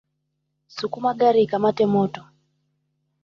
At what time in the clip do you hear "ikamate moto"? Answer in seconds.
1.43-2.21